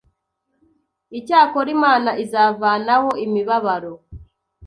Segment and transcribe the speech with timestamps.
[1.19, 3.93] Icyakora, Imana izavanaho imibabaro